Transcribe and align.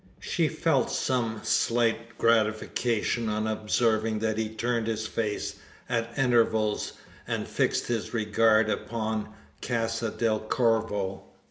She 0.19 0.47
felt 0.47 0.89
some 0.89 1.41
slight 1.43 2.17
gratification 2.17 3.29
on 3.29 3.45
observing 3.45 4.17
that 4.17 4.39
he 4.39 4.49
turned 4.49 4.87
his 4.87 5.05
face 5.05 5.57
at 5.87 6.17
intervals 6.17 6.93
and 7.27 7.47
fixed 7.47 7.85
his 7.85 8.11
regard 8.11 8.67
upon 8.67 9.29
Casa 9.61 10.09
del 10.09 10.39
Corvo. 10.39 11.25